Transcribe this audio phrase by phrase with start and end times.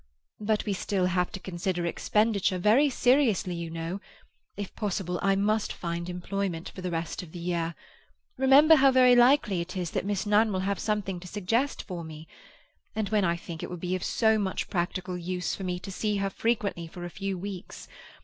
[0.39, 4.01] But we still have to consider expenditure very seriously, you know.
[4.57, 7.75] If possible, I must find employment for the rest of the year.
[8.35, 12.03] Remember how very likely it is that Miss Nunn will have something to suggest for
[12.03, 12.27] me.
[12.95, 15.91] And when I think it will be of so much practical use for me to
[15.91, 17.87] see her frequently for a few weeks.